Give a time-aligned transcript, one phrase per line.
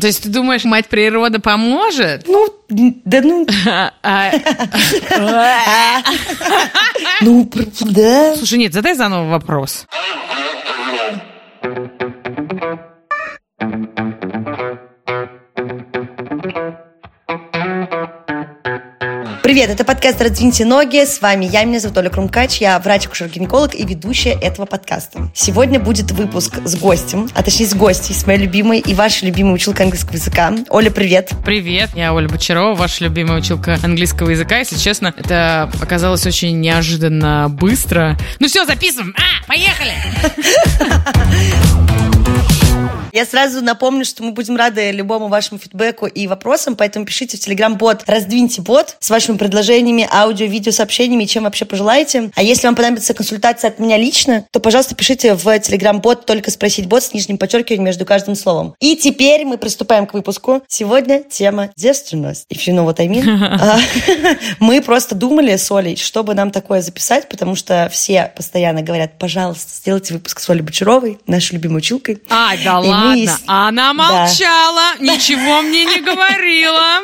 [0.00, 2.26] То есть ты думаешь, мать природа поможет?
[2.26, 3.46] Ну, да ну...
[4.02, 4.32] А,
[7.20, 8.36] Ну, пр- да.
[8.36, 9.86] Слушай, нет, задай заново вопрос.
[19.54, 21.04] Привет, это подкаст «Раздвиньте ноги».
[21.04, 25.30] С вами я, меня зовут Оля Крумкач, я врач-акушер-гинеколог и ведущая этого подкаста.
[25.32, 29.54] Сегодня будет выпуск с гостем, а точнее с гостей, с моей любимой и вашей любимой
[29.54, 30.52] училкой английского языка.
[30.70, 31.30] Оля, привет.
[31.44, 34.58] Привет, я Оля Бочарова, ваша любимая училка английского языка.
[34.58, 38.18] Если честно, это оказалось очень неожиданно быстро.
[38.40, 39.14] Ну все, записываем.
[39.16, 39.94] А, поехали!
[43.14, 47.40] Я сразу напомню, что мы будем рады любому вашему фидбэку и вопросам, поэтому пишите в
[47.40, 52.32] Телеграм-бот «Раздвиньте бот» с вашими предложениями, аудио, видео, сообщениями, и чем вообще пожелаете.
[52.34, 56.86] А если вам понадобится консультация от меня лично, то, пожалуйста, пишите в Телеграм-бот «Только спросить
[56.86, 58.74] бот» с нижним подчеркиванием между каждым словом.
[58.80, 60.64] И теперь мы приступаем к выпуску.
[60.66, 62.46] Сегодня тема девственность.
[62.52, 63.24] If you know what I mean.
[63.64, 63.78] А,
[64.58, 69.70] Мы просто думали с Олей, чтобы нам такое записать, потому что все постоянно говорят, пожалуйста,
[69.76, 72.20] сделайте выпуск с Олей Бочаровой, нашей любимой училкой.
[72.28, 73.18] А, да И мы ладно.
[73.20, 73.94] есть- Она Да.
[73.94, 77.02] молчала, ничего мне не говорила.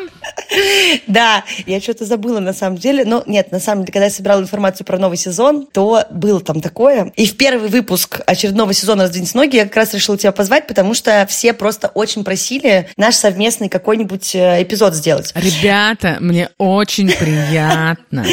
[1.07, 3.05] Да, я что-то забыла на самом деле.
[3.05, 6.61] Но нет, на самом деле, когда я собирала информацию про новый сезон, то было там
[6.61, 7.13] такое.
[7.17, 10.95] И в первый выпуск очередного сезона «Раздвиньте ноги» я как раз решила тебя позвать, потому
[10.95, 15.33] что все просто очень просили наш совместный какой-нибудь э, эпизод сделать.
[15.35, 18.25] Ребята, мне очень приятно.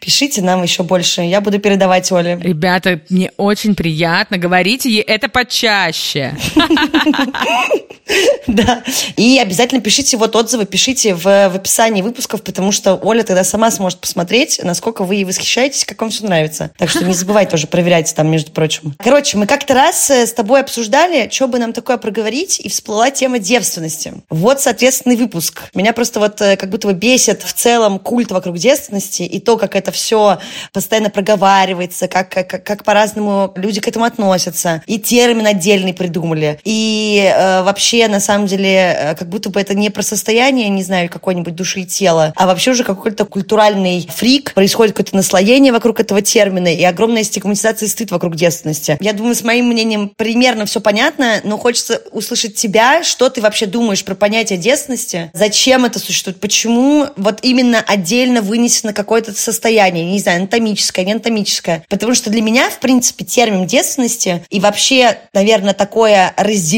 [0.00, 2.38] Пишите нам еще больше, я буду передавать Оле.
[2.42, 4.38] Ребята, мне очень приятно.
[4.38, 6.36] Говорите ей это почаще.
[8.46, 8.82] Да.
[9.16, 13.70] И обязательно пишите вот отзывы, пишите в, в описании выпусков, потому что Оля тогда сама
[13.70, 16.70] сможет посмотреть, насколько вы ей восхищаетесь, как вам все нравится.
[16.76, 18.94] Так что не забывайте тоже, проверяйте там, между прочим.
[18.98, 23.10] Короче, мы как-то раз э, с тобой обсуждали, что бы нам такое проговорить, и всплыла
[23.10, 24.14] тема девственности.
[24.28, 25.62] Вот, соответственный выпуск.
[25.74, 29.56] Меня просто вот э, как будто бы бесит в целом культ вокруг девственности и то,
[29.56, 30.38] как это все
[30.72, 34.82] постоянно проговаривается, как, как, как по-разному люди к этому относятся.
[34.86, 36.60] И термин отдельный придумали.
[36.64, 36.83] И
[37.22, 41.08] э, вообще, на самом деле, э, как будто бы это не про состояние, не знаю,
[41.08, 44.54] какой-нибудь души и тела, а вообще уже какой-то культуральный фрик.
[44.54, 48.96] Происходит какое-то наслоение вокруг этого термина и огромная стигматизация и стыд вокруг девственности.
[49.00, 53.66] Я думаю, с моим мнением примерно все понятно, но хочется услышать тебя, что ты вообще
[53.66, 60.18] думаешь про понятие девственности, зачем это существует, почему вот именно отдельно вынесено какое-то состояние, не
[60.18, 61.84] знаю, анатомическое, не анатомическое.
[61.88, 66.73] Потому что для меня, в принципе, термин девственности и вообще, наверное, такое разделение,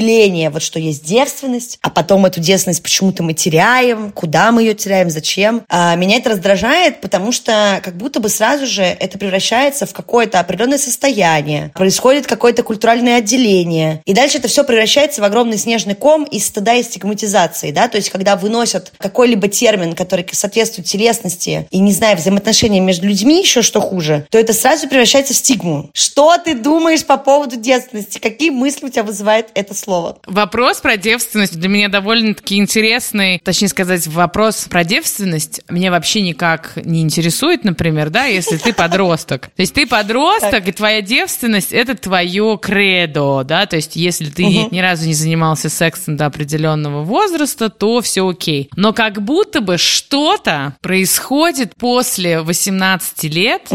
[0.51, 5.11] вот что есть девственность, а потом эту девственность почему-то мы теряем, куда мы ее теряем,
[5.11, 5.63] зачем.
[5.69, 10.41] А, меня это раздражает, потому что как будто бы сразу же это превращается в какое-то
[10.41, 16.25] определенное состояние, происходит какое-то культуральное отделение, и дальше это все превращается в огромный снежный ком
[16.25, 21.79] из стыда и стигматизации, да, то есть когда выносят какой-либо термин, который соответствует телесности и,
[21.79, 25.91] не знаю, взаимоотношениям между людьми, еще что хуже, то это сразу превращается в стигму.
[25.93, 28.19] Что ты думаешь по поводу девственности?
[28.19, 29.86] Какие мысли у тебя вызывает это слово?
[30.27, 33.41] Вопрос про девственность для меня довольно-таки интересный.
[33.43, 39.51] Точнее сказать, вопрос про девственность меня вообще никак не интересует, например, да, если ты подросток.
[39.57, 44.45] То есть ты подросток, и твоя девственность— это твое кредо, да, то есть если ты
[44.45, 48.69] ни разу не занимался сексом до определенного возраста, то все окей.
[48.77, 53.69] Но как будто бы что-то происходит после 18 лет,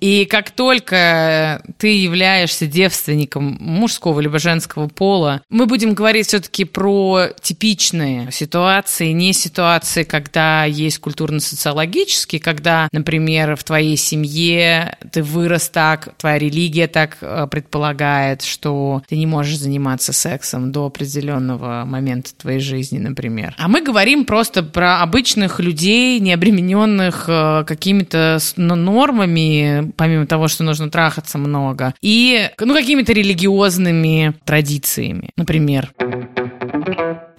[0.00, 7.28] и как только ты являешься девственником мужского либо женского пола, мы будем говорить все-таки про
[7.40, 16.14] типичные ситуации, не ситуации, когда есть культурно-социологические, когда, например, в твоей семье ты вырос так,
[16.16, 22.60] твоя религия так э, предполагает, что ты не можешь заниматься сексом до определенного момента твоей
[22.60, 23.54] жизни, например.
[23.58, 30.64] А мы говорим просто про обычных людей, не обремененных э, какими-то нормами, помимо того, что
[30.64, 35.92] нужно трахаться много, и ну, какими-то религиозными традициями, например.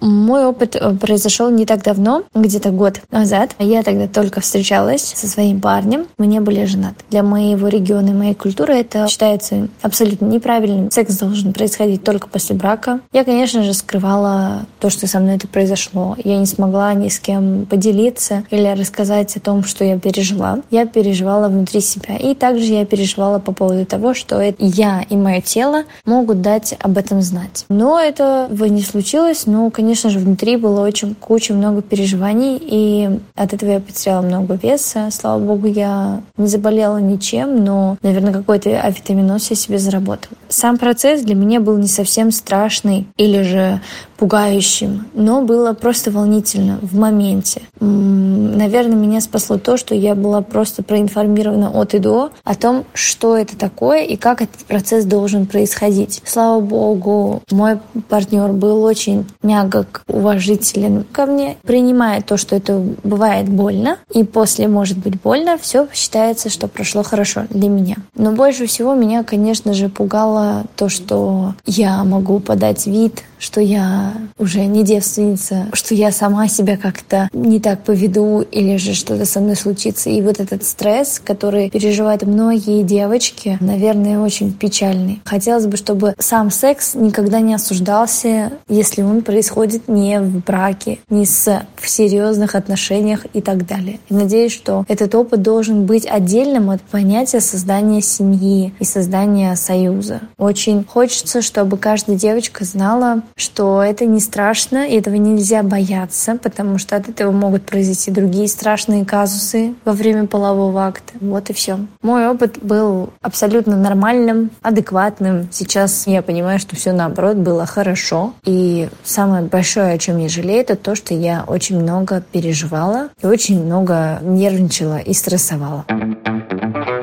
[0.04, 3.52] Мой опыт э, произошел не так давно, где-то год назад.
[3.58, 6.06] Я тогда только встречалась со своим парнем.
[6.18, 6.96] Мы не были женаты.
[7.08, 10.90] Для моего региона и моей культуры это считается абсолютно неправильным.
[10.90, 13.00] Секс должен происходить только после брака.
[13.12, 16.16] Я, конечно же, скрывала то, что со мной это произошло.
[16.22, 20.58] Я не смогла ни с кем поделиться или рассказать о том, что я пережила.
[20.70, 22.16] Я переживала внутри себя.
[22.16, 26.74] И также я переживала по поводу того, что это я и мое тело могут дать
[26.78, 27.64] об этом знать.
[27.70, 29.46] Но этого не случилось.
[29.46, 34.22] Но, конечно, конечно же, внутри было очень куча много переживаний, и от этого я потеряла
[34.22, 35.08] много веса.
[35.12, 40.36] Слава богу, я не заболела ничем, но, наверное, какой-то авитаминоз я себе заработала.
[40.48, 43.80] Сам процесс для меня был не совсем страшный или же
[44.16, 47.62] пугающим, но было просто волнительно в моменте.
[47.80, 53.36] Наверное, меня спасло то, что я была просто проинформирована от и до о том, что
[53.36, 56.22] это такое и как этот процесс должен происходить.
[56.24, 63.48] Слава богу, мой партнер был очень мягок, уважителен ко мне, принимает то, что это бывает
[63.48, 67.96] больно, и после может быть больно, все считается, что прошло хорошо для меня.
[68.16, 74.14] Но больше всего меня, конечно же, пугало то, что я могу подать вид, что я
[74.38, 79.40] уже не девственница, что я сама себя как-то не так поведу или же что-то со
[79.40, 80.08] мной случится.
[80.08, 85.20] И вот этот стресс, который переживают многие девочки, наверное, очень печальный.
[85.24, 91.26] Хотелось бы, чтобы сам секс никогда не осуждался, если он происходит не в браке, не
[91.26, 94.00] с, в серьезных отношениях и так далее.
[94.08, 100.20] И надеюсь, что этот опыт должен быть отдельным от понятия создания семьи и создания союза.
[100.38, 106.78] Очень хочется, чтобы каждая девочка знала, что это не страшно, и этого нельзя бояться, потому
[106.78, 111.14] что от этого могут произойти другие страшные казусы во время полового акта.
[111.20, 111.78] Вот и все.
[112.02, 115.48] Мой опыт был абсолютно нормальным, адекватным.
[115.52, 118.32] Сейчас я понимаю, что все наоборот было хорошо.
[118.44, 123.26] И самое большое, о чем я жалею, это то, что я очень много переживала и
[123.26, 125.84] очень много нервничала и стрессовала.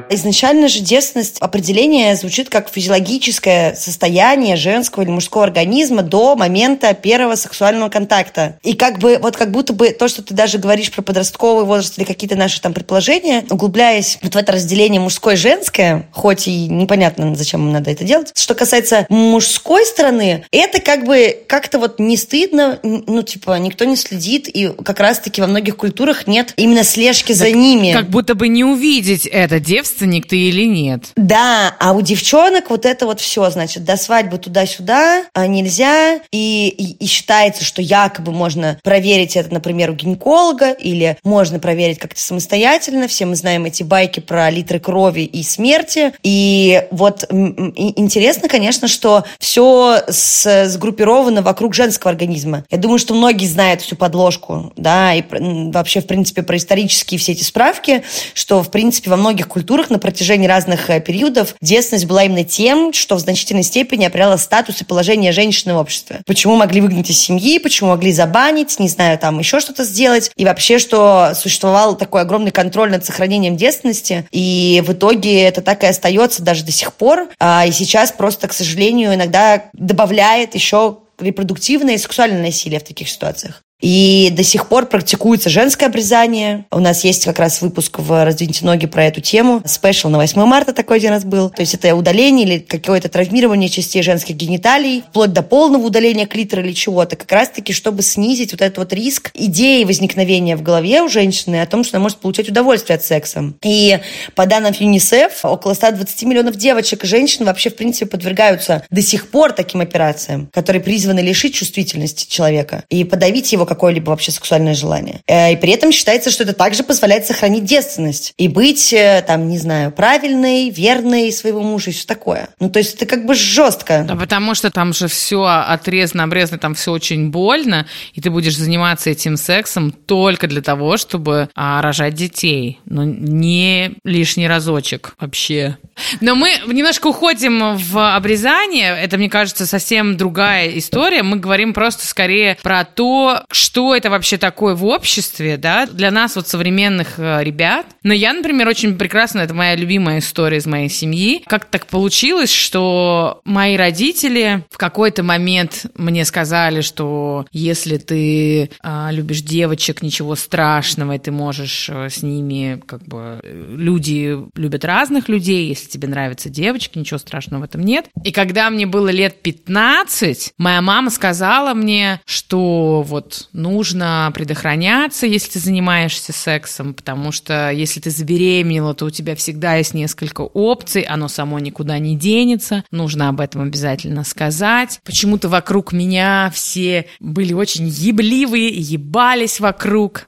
[0.10, 7.36] Изначально же девственность определение звучит как физиологическое состояние женского или мужского организма до момента первого
[7.36, 8.58] сексуального контакта.
[8.64, 11.98] И как бы вот как будто бы то, что ты даже говоришь про подростковый возраст
[11.98, 17.62] или какие-то наши там предположения, углубляясь вот в это разделение мужское-женское, хоть и непонятно, зачем
[17.62, 18.32] им надо это делать.
[18.36, 23.96] Что касается мужской стороны, это как бы как-то вот не стыдно, ну типа никто не
[23.96, 27.94] следит, и как раз-таки во многих культурах нет именно слежки за ними.
[27.94, 31.12] Как будто бы не увидеть это девственность девственник ты или нет.
[31.16, 36.68] Да, а у девчонок вот это вот все, значит, до свадьбы туда-сюда а нельзя, и,
[36.70, 42.20] и, и считается, что якобы можно проверить это, например, у гинеколога, или можно проверить как-то
[42.20, 43.08] самостоятельно.
[43.08, 46.14] Все мы знаем эти байки про литры крови и смерти.
[46.24, 52.66] И вот интересно, конечно, что все сгруппировано вокруг женского организма.
[52.70, 57.34] Я думаю, что многие знают всю подложку, да, и вообще, в принципе, про исторические все
[57.34, 58.04] эти справки,
[58.34, 62.94] что, в принципе, во многих культурах на протяжении разных э, периодов девственность была именно тем,
[62.94, 66.22] что в значительной степени определяла статус и положение женщины в обществе.
[66.26, 70.32] Почему могли выгнать из семьи, почему могли забанить, не знаю, там еще что-то сделать.
[70.36, 74.28] И вообще, что существовал такой огромный контроль над сохранением девственности.
[74.32, 77.30] И в итоге это так и остается даже до сих пор.
[77.40, 83.10] А, и сейчас просто, к сожалению, иногда добавляет еще репродуктивное и сексуальное насилие в таких
[83.10, 83.62] ситуациях.
[83.82, 86.66] И до сих пор практикуется женское обрезание.
[86.72, 89.62] У нас есть как раз выпуск в «Раздвиньте ноги» про эту тему.
[89.66, 91.50] Спешл на 8 марта такой один раз был.
[91.50, 96.62] То есть это удаление или какое-то травмирование частей женских гениталий, вплоть до полного удаления клитора
[96.64, 97.16] или чего-то.
[97.16, 101.66] Как раз-таки, чтобы снизить вот этот вот риск идеи возникновения в голове у женщины о
[101.66, 103.54] том, что она может получать удовольствие от секса.
[103.64, 104.00] И
[104.36, 109.30] по данным ЮНИСЕФ, около 120 миллионов девочек и женщин вообще, в принципе, подвергаются до сих
[109.30, 115.22] пор таким операциям, которые призваны лишить чувствительности человека и подавить его какое-либо вообще сексуальное желание.
[115.28, 119.48] Э, и при этом считается, что это также позволяет сохранить девственность и быть, э, там,
[119.48, 122.50] не знаю, правильной, верной своего мужа и все такое.
[122.60, 124.04] Ну, то есть это как бы жестко.
[124.06, 128.58] Да, потому что там же все отрезано, обрезано, там все очень больно, и ты будешь
[128.58, 132.80] заниматься этим сексом только для того, чтобы а, рожать детей.
[132.86, 135.78] Но не лишний разочек вообще.
[136.20, 138.98] Но мы немножко уходим в обрезание.
[138.98, 141.24] Это, мне кажется, совсем другая история.
[141.24, 146.36] Мы говорим просто скорее про то, что это вообще такое в обществе, да, для нас
[146.36, 147.86] вот современных э, ребят.
[148.02, 151.44] Но я, например, очень прекрасно, это моя любимая история из моей семьи.
[151.46, 159.12] Как так получилось, что мои родители в какой-то момент мне сказали, что если ты а,
[159.12, 165.30] любишь девочек, ничего страшного, и ты можешь э, с ними, как бы, люди любят разных
[165.30, 168.08] людей, если тебе нравятся девочки, ничего страшного в этом нет.
[168.24, 175.52] И когда мне было лет 15, моя мама сказала мне, что вот нужно предохраняться, если
[175.52, 181.02] ты занимаешься сексом, потому что если ты забеременела, то у тебя всегда есть несколько опций,
[181.02, 185.00] оно само никуда не денется, нужно об этом обязательно сказать.
[185.04, 190.28] Почему-то вокруг меня все были очень ебливые, ебались вокруг.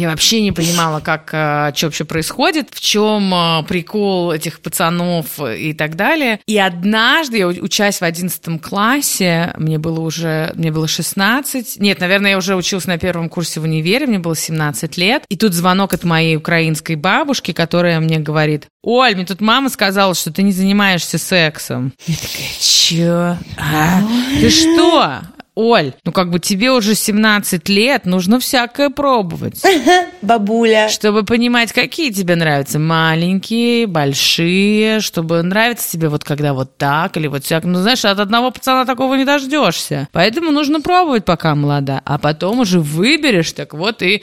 [0.00, 5.38] Я вообще не понимала, как, э, что вообще происходит, в чем э, прикол этих пацанов
[5.38, 6.40] и так далее.
[6.46, 12.30] И однажды, я учась в 11 классе, мне было уже, мне было 16, нет, наверное,
[12.30, 15.92] я уже училась на первом курсе в универе, мне было 17 лет, и тут звонок
[15.92, 20.52] от моей украинской бабушки, которая мне говорит, Оль, мне тут мама сказала, что ты не
[20.52, 21.92] занимаешься сексом.
[22.06, 23.36] Я такая, чё?
[23.58, 24.00] А?
[24.40, 25.20] Ты что?
[25.54, 29.62] Оль, ну как бы тебе уже 17 лет, нужно всякое пробовать.
[30.22, 30.88] Бабуля.
[30.88, 32.78] Чтобы понимать, какие тебе нравятся.
[32.78, 37.64] Маленькие, большие, чтобы нравится тебе вот когда вот так или вот всяк.
[37.64, 40.08] Ну, знаешь, от одного пацана такого не дождешься.
[40.12, 42.00] Поэтому нужно пробовать, пока молода.
[42.04, 44.22] А потом уже выберешь, так вот и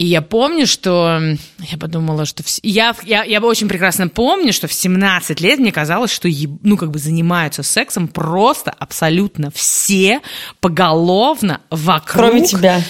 [0.00, 1.20] и я помню, что
[1.58, 2.42] я подумала, что...
[2.42, 2.46] В...
[2.62, 6.26] Я, я, я очень прекрасно помню, что в 17 лет мне казалось, что
[6.62, 10.22] ну, как бы занимаются сексом просто абсолютно все
[10.60, 12.30] поголовно вокруг.
[12.30, 12.82] Кроме тебя.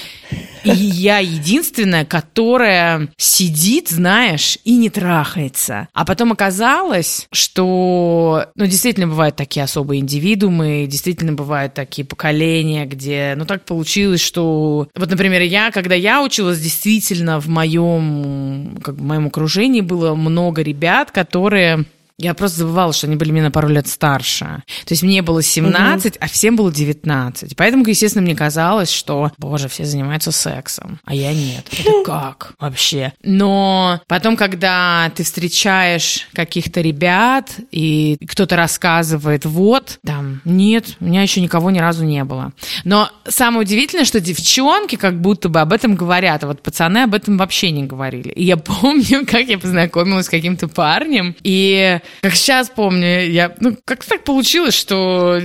[0.65, 5.89] И я единственная, которая сидит, знаешь, и не трахается.
[5.93, 13.35] А потом оказалось, что, ну, действительно бывают такие особые индивидуумы, действительно бывают такие поколения, где,
[13.37, 14.89] ну, так получилось, что...
[14.95, 20.15] Вот, например, я, когда я училась, действительно в моем, как бы, в моем окружении было
[20.15, 21.87] много ребят, которые
[22.21, 24.63] я просто забывала, что они были мне на пару лет старше.
[24.85, 26.25] То есть мне было 17, угу.
[26.25, 27.57] а всем было 19.
[27.57, 31.67] Поэтому, естественно, мне казалось, что, боже, все занимаются сексом, а я нет.
[31.73, 33.15] Это как вообще?
[33.23, 41.23] Но потом, когда ты встречаешь каких-то ребят, и кто-то рассказывает, вот, там, нет, у меня
[41.23, 42.53] еще никого ни разу не было.
[42.85, 47.15] Но самое удивительное, что девчонки как будто бы об этом говорят, а вот пацаны об
[47.15, 48.29] этом вообще не говорили.
[48.29, 53.77] И я помню, как я познакомилась с каким-то парнем, и как сейчас помню, я, ну,
[53.85, 55.41] как так получилось, что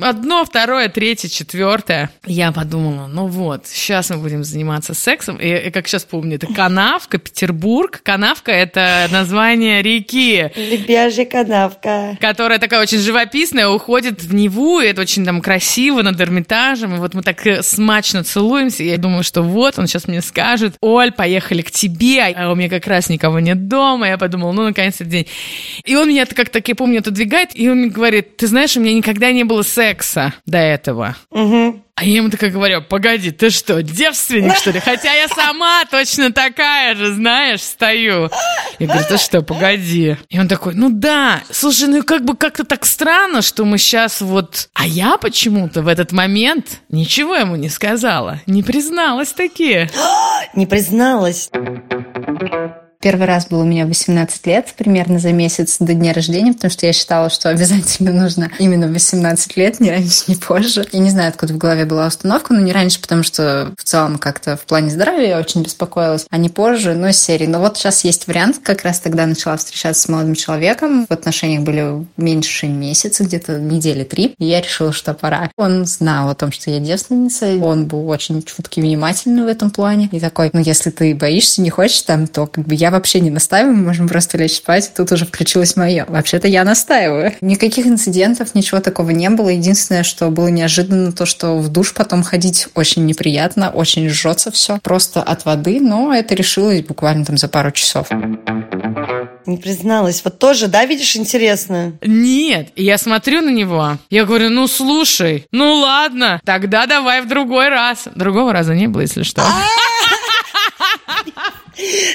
[0.00, 2.10] одно, второе, третье, четвертое.
[2.26, 5.36] Я подумала, ну вот, сейчас мы будем заниматься сексом.
[5.36, 8.00] И, и как сейчас помню, это Канавка, Петербург.
[8.02, 10.50] Канавка— это название реки.
[10.56, 12.16] Лебяжья канавка.
[12.20, 16.94] Которая такая очень живописная, уходит в Неву, и это очень там красиво над Эрмитажем.
[16.96, 18.82] И вот мы так э, смачно целуемся.
[18.82, 22.54] И я думаю, что вот, он сейчас мне скажет, Оль, поехали к тебе, а у
[22.54, 24.08] меня как раз никого нет дома.
[24.08, 25.26] Я подумала, ну, наконец-то день.
[25.84, 28.80] И он меня как так, я помню, отодвигает, и он мне говорит, ты знаешь, у
[28.80, 31.16] меня никогда не было секса до этого.
[31.30, 31.82] Угу.
[31.94, 34.80] А я ему такая говорю, погоди, ты что, девственник, что ли?
[34.80, 38.30] Хотя я сама точно такая же, знаешь, стою.
[38.78, 40.16] Я говорю, ты что, погоди.
[40.30, 44.22] И он такой, ну да, слушай, ну как бы как-то так странно, что мы сейчас
[44.22, 44.70] вот...
[44.74, 49.90] А я почему-то в этот момент ничего ему не сказала, не призналась такие.
[50.54, 51.50] Не призналась.
[53.02, 56.86] Первый раз был у меня 18 лет, примерно за месяц до дня рождения, потому что
[56.86, 60.86] я считала, что обязательно нужно именно 18 лет, ни раньше, ни позже.
[60.92, 64.18] Я не знаю, откуда в голове была установка, но не раньше, потому что в целом
[64.18, 67.46] как-то в плане здоровья я очень беспокоилась, а не позже, но серии.
[67.46, 71.04] Но вот сейчас есть вариант, как раз тогда начала встречаться с молодым человеком.
[71.08, 75.50] В отношениях были меньше месяца, где-то недели три, и я решила, что пора.
[75.56, 80.08] Он знал о том, что я девственница, он был очень чуткий, внимательный в этом плане,
[80.12, 83.30] и такой, ну если ты боишься, не хочешь там, то как бы я вообще не
[83.30, 84.92] настаиваю, мы можем просто лечь спать.
[84.96, 86.04] Тут уже включилось мое.
[86.08, 87.34] Вообще-то я настаиваю.
[87.40, 89.48] Никаких инцидентов, ничего такого не было.
[89.48, 94.78] Единственное, что было неожиданно, то, что в душ потом ходить очень неприятно, очень жжется все.
[94.82, 98.08] Просто от воды, но это решилось буквально там за пару часов.
[99.46, 100.22] Не призналась.
[100.24, 101.94] Вот тоже, да, видишь, интересно?
[102.02, 107.68] Нет, я смотрю на него, я говорю, ну слушай, ну ладно, тогда давай в другой
[107.68, 108.08] раз.
[108.14, 109.42] Другого раза не было, если что.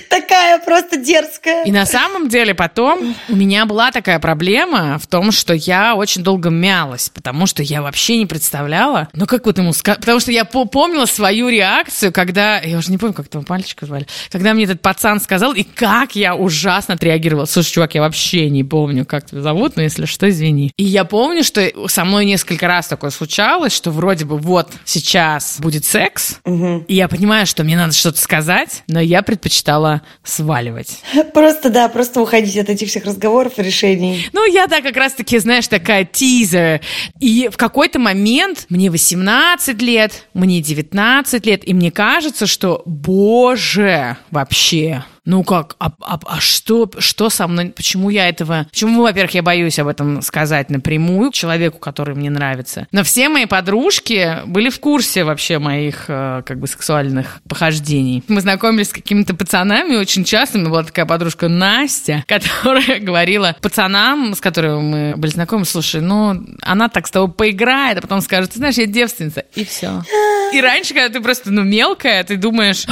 [0.09, 1.65] Такая просто дерзкая.
[1.65, 6.23] И на самом деле потом у меня была такая проблема в том, что я очень
[6.23, 10.31] долго мялась, потому что я вообще не представляла, ну как вот ему сказать, потому что
[10.31, 14.65] я помнила свою реакцию, когда, я уже не помню, как этого мальчика звали, когда мне
[14.65, 17.45] этот пацан сказал, и как я ужасно отреагировала.
[17.45, 20.71] Слушай, чувак, я вообще не помню, как тебя зовут, но если что, извини.
[20.77, 25.57] И я помню, что со мной несколько раз такое случалось, что вроде бы вот сейчас
[25.59, 26.85] будет секс, угу.
[26.87, 29.21] и я понимаю, что мне надо что-то сказать, но я
[29.57, 31.01] предпочитала сваливать.
[31.33, 34.27] Просто, да, просто уходить от этих всех разговоров и решений.
[34.33, 36.81] Ну, я, да, как раз-таки, знаешь, такая тизер.
[37.19, 44.17] И в какой-то момент мне 18 лет, мне 19 лет, и мне кажется, что, боже,
[44.31, 49.33] вообще, ну как, а, а, а что, что со мной, почему я этого, почему, во-первых,
[49.33, 52.87] я боюсь об этом сказать напрямую человеку, который мне нравится.
[52.93, 58.23] Но все мои подружки были в курсе вообще моих, э, как бы, сексуальных похождений.
[58.29, 63.53] Мы знакомились с какими-то пацанами очень часто, у меня была такая подружка Настя, которая говорила
[63.61, 68.21] пацанам, с которыми мы были знакомы, слушай, ну, она так с тобой поиграет, а потом
[68.21, 70.03] скажет, ты знаешь, я девственница, и все.
[70.53, 72.85] И раньше, когда ты просто, ну, мелкая, ты думаешь,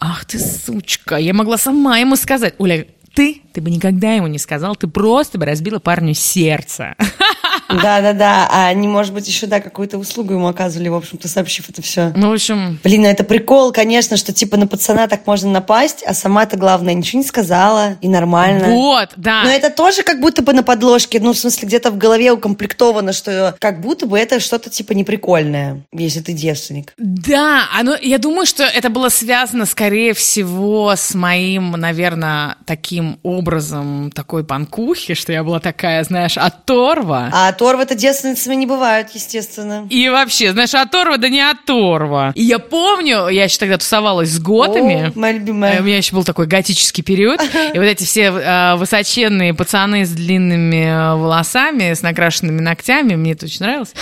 [0.00, 4.38] ах ты сучка, я могла сама ему сказать, Оля, ты, ты бы никогда ему не
[4.38, 6.94] сказал, ты просто бы разбила парню сердце.
[7.82, 11.82] Да-да-да, а они, может быть, еще, да, какую-то услугу ему оказывали, в общем-то, сообщив это
[11.82, 12.12] все.
[12.14, 12.78] Ну, в общем...
[12.82, 16.94] Блин, ну это прикол, конечно, что, типа, на пацана так можно напасть, а сама-то, главное,
[16.94, 18.68] ничего не сказала, и нормально.
[18.68, 19.42] Вот, да.
[19.44, 23.12] Но это тоже как будто бы на подложке, ну, в смысле, где-то в голове укомплектовано,
[23.12, 26.92] что как будто бы это что-то, типа, неприкольное, если ты девственник.
[26.96, 34.10] Да, оно, я думаю, что это было связано, скорее всего, с моим, наверное, таким образом
[34.14, 37.30] такой панкухи, что я была такая, знаешь, оторва.
[37.32, 39.86] А оторвы-то девственницами не бывают, естественно.
[39.88, 42.32] И вообще, знаешь, оторва да не оторва.
[42.34, 45.12] И я помню, я еще тогда тусовалась с готами.
[45.14, 45.76] О, моя любимая.
[45.76, 47.40] Э, У меня еще был такой готический период.
[47.40, 53.32] И вот эти все э, высоченные пацаны с длинными э, волосами, с накрашенными ногтями, мне
[53.32, 53.92] это очень нравилось.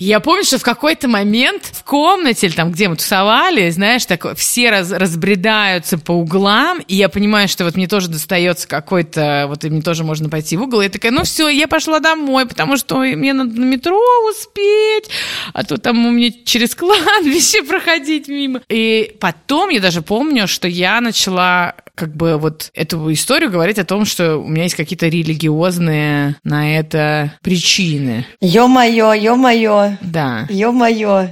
[0.00, 4.34] Я помню, что в какой-то момент в комнате, или там, где мы тусовали, знаешь, так
[4.34, 9.62] все раз, разбредаются по углам, и я понимаю, что вот мне тоже достается какой-то, вот
[9.62, 12.46] и мне тоже можно пойти в угол, и я такая, ну все, я пошла домой,
[12.46, 15.10] потому что мне надо на метро успеть,
[15.52, 18.62] а то там у меня через кладбище проходить мимо.
[18.70, 23.84] И потом я даже помню, что я начала как бы вот эту историю говорить о
[23.84, 28.26] том, что у меня есть какие-то религиозные на это причины.
[28.40, 29.96] Ё-моё, ё-моё.
[30.00, 30.46] Да.
[30.48, 31.28] Ё-моё.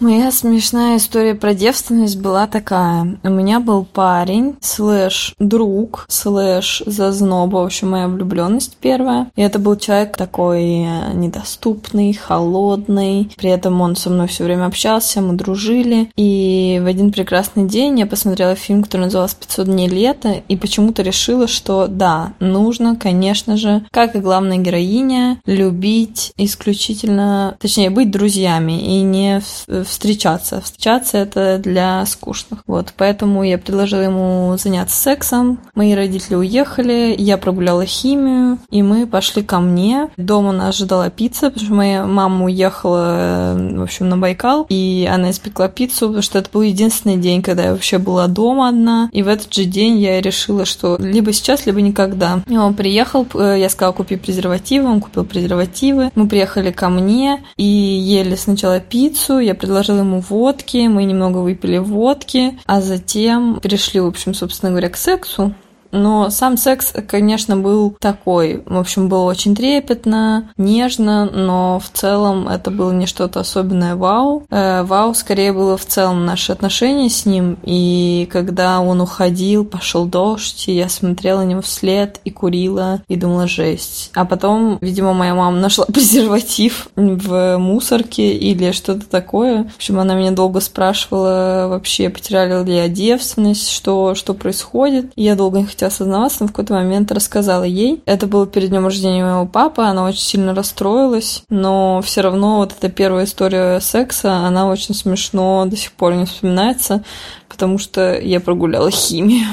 [0.00, 3.18] Моя смешная история про девственность была такая.
[3.22, 9.30] У меня был парень, слэш друг, слэш зазноба, в общем, моя влюбленность первая.
[9.36, 13.30] И это был человек такой э, недоступный, холодный.
[13.36, 16.10] При этом он со мной все время общался, мы дружили.
[16.16, 21.02] И в один прекрасный день я посмотрела фильм, который назывался «500 дней лета», и почему-то
[21.02, 28.80] решила, что да, нужно, конечно же, как и главная героиня, любить исключительно, точнее, быть друзьями
[28.80, 30.60] и не в- встречаться.
[30.60, 32.62] Встречаться это для скучных.
[32.66, 35.58] Вот, поэтому я предложила ему заняться сексом.
[35.74, 40.08] Мои родители уехали, я прогуляла химию, и мы пошли ко мне.
[40.16, 45.08] Дома нас ожидала пицца, потому что моя мама уехала, э, в общем, на Байкал, и
[45.10, 49.10] она испекла пиццу, потому что это был единственный день, когда я вообще была дома одна.
[49.12, 52.42] И в этот же день я решила, что либо сейчас, либо никогда.
[52.46, 56.10] И он приехал, э, я сказала, купи презервативы, он купил презервативы.
[56.14, 61.78] Мы приехали ко мне и ели сначала пиццу, я предложила ему водки, мы немного выпили
[61.78, 65.54] водки, а затем перешли, в общем, собственно говоря, к сексу.
[65.92, 68.62] Но сам секс, конечно, был такой.
[68.66, 74.44] В общем, было очень трепетно, нежно, но в целом это было не что-то особенное вау.
[74.50, 77.58] Э, вау скорее было в целом наши отношения с ним.
[77.64, 83.16] И когда он уходил, пошел дождь, и я смотрела на него вслед и курила, и
[83.16, 84.10] думала, жесть.
[84.14, 89.64] А потом, видимо, моя мама нашла презерватив в мусорке или что-то такое.
[89.64, 95.12] В общем, она меня долго спрашивала вообще, потеряли ли я девственность, что, что происходит.
[95.16, 98.02] И я долго не хотела осознаваться, но в какой-то момент рассказала ей.
[98.06, 102.74] Это было перед днем рождения моего папы, она очень сильно расстроилась, но все равно вот
[102.76, 107.04] эта первая история секса, она очень смешно до сих пор не вспоминается,
[107.48, 109.46] потому что я прогуляла химию.